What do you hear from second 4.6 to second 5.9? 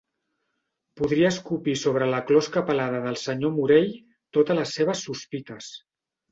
les seves sospites.